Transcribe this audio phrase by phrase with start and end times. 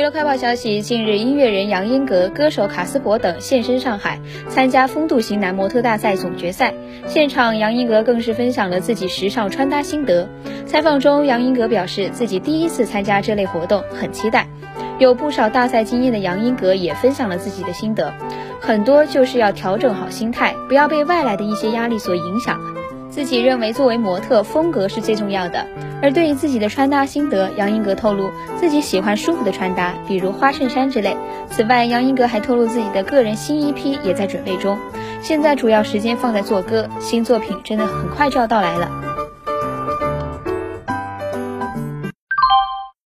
[0.00, 6.72] 娱乐快报消息：近日，音乐人杨英格、歌手卡斯伯等现身上海，参加风度型男模特大赛总决赛。
[7.06, 10.26] 现场，杨英格更是分享了自己时尚穿搭心得。
[10.64, 14.46] 采访中，杨英格表示自己第一次参加这类活动，很期待。
[14.98, 18.10] 有不少大赛经验的杨英格也分享了自己的心得，
[18.58, 22.58] 很多就是要调整好心态，不要被外来的一些压力所影响。
[23.10, 25.66] 自己认为，作为模特，风格是最重要的。
[26.00, 31.16] 而对于自己的穿搭心得，杨英格透露自己喜欢舒服的穿搭，比如花衬衫之类。
[31.50, 34.78] 此外，杨英格还透露自己的个人新一批也在准备中，
[35.20, 38.88] 现在主要时间放在做歌，新作品真的很快就要到来了。